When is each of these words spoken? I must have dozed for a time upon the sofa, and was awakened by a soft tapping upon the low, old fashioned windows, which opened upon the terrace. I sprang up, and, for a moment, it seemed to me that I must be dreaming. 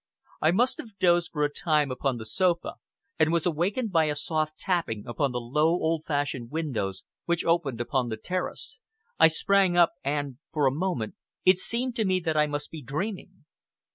I 0.41 0.49
must 0.49 0.79
have 0.79 0.97
dozed 0.97 1.29
for 1.31 1.43
a 1.43 1.53
time 1.53 1.91
upon 1.91 2.17
the 2.17 2.25
sofa, 2.25 2.77
and 3.19 3.31
was 3.31 3.45
awakened 3.45 3.91
by 3.91 4.05
a 4.05 4.15
soft 4.15 4.57
tapping 4.57 5.05
upon 5.05 5.31
the 5.31 5.39
low, 5.39 5.67
old 5.73 6.05
fashioned 6.05 6.49
windows, 6.49 7.03
which 7.25 7.45
opened 7.45 7.79
upon 7.79 8.09
the 8.09 8.17
terrace. 8.17 8.79
I 9.19 9.27
sprang 9.27 9.77
up, 9.77 9.91
and, 10.03 10.39
for 10.51 10.65
a 10.65 10.71
moment, 10.71 11.17
it 11.45 11.59
seemed 11.59 11.95
to 11.97 12.05
me 12.05 12.19
that 12.21 12.35
I 12.35 12.47
must 12.47 12.71
be 12.71 12.81
dreaming. 12.81 13.45